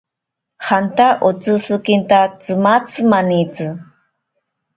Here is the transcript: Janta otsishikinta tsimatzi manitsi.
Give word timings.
Janta 0.65 1.07
otsishikinta 1.27 2.19
tsimatzi 2.41 3.01
manitsi. 3.11 3.65